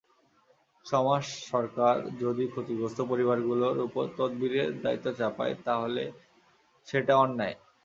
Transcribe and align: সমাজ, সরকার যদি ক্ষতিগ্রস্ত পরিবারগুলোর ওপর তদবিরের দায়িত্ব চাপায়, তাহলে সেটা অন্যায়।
সমাজ, 0.85 1.23
সরকার 1.51 1.93
যদি 2.21 2.43
ক্ষতিগ্রস্ত 2.47 2.99
পরিবারগুলোর 3.11 3.75
ওপর 3.85 4.03
তদবিরের 4.17 4.69
দায়িত্ব 4.83 5.07
চাপায়, 5.19 5.55
তাহলে 5.65 6.03
সেটা 6.87 7.13
অন্যায়। 7.17 7.55